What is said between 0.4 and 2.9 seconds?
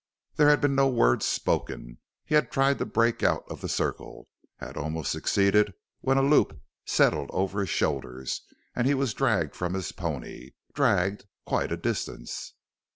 had been no words spoken. He had tried to